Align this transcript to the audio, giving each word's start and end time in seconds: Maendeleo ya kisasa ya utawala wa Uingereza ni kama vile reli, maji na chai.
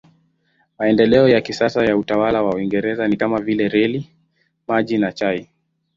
Maendeleo 0.79 1.29
ya 1.29 1.41
kisasa 1.41 1.85
ya 1.85 1.97
utawala 1.97 2.43
wa 2.43 2.55
Uingereza 2.55 3.07
ni 3.07 3.17
kama 3.17 3.41
vile 3.41 3.69
reli, 3.69 4.09
maji 4.67 4.97
na 4.97 5.11
chai. 5.11 5.49